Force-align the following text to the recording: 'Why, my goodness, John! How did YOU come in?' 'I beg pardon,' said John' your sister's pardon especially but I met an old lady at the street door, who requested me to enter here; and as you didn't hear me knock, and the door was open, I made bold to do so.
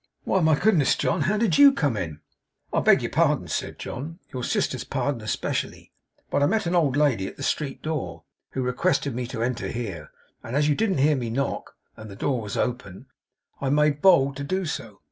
'Why, 0.23 0.39
my 0.39 0.57
goodness, 0.57 0.95
John! 0.95 1.21
How 1.21 1.37
did 1.37 1.59
YOU 1.59 1.71
come 1.71 1.95
in?' 1.95 2.21
'I 2.73 2.79
beg 2.79 3.11
pardon,' 3.11 3.47
said 3.47 3.77
John' 3.77 4.17
your 4.33 4.43
sister's 4.43 4.83
pardon 4.83 5.21
especially 5.21 5.93
but 6.31 6.41
I 6.41 6.47
met 6.47 6.65
an 6.65 6.73
old 6.73 6.97
lady 6.97 7.27
at 7.27 7.37
the 7.37 7.43
street 7.43 7.83
door, 7.83 8.23
who 8.53 8.63
requested 8.63 9.13
me 9.13 9.27
to 9.27 9.43
enter 9.43 9.67
here; 9.67 10.09
and 10.41 10.55
as 10.55 10.67
you 10.67 10.73
didn't 10.73 10.97
hear 10.97 11.15
me 11.15 11.29
knock, 11.29 11.75
and 11.95 12.09
the 12.09 12.15
door 12.15 12.41
was 12.41 12.57
open, 12.57 13.09
I 13.59 13.69
made 13.69 14.01
bold 14.01 14.35
to 14.37 14.43
do 14.43 14.65
so. 14.65 14.99